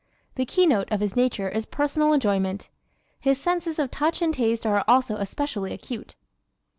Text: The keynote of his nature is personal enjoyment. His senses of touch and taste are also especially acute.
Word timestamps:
The 0.33 0.47
keynote 0.47 0.91
of 0.91 0.99
his 0.99 1.15
nature 1.15 1.47
is 1.47 1.67
personal 1.67 2.11
enjoyment. 2.11 2.69
His 3.19 3.39
senses 3.39 3.77
of 3.77 3.91
touch 3.91 4.19
and 4.19 4.33
taste 4.33 4.65
are 4.65 4.83
also 4.87 5.15
especially 5.17 5.73
acute. 5.73 6.15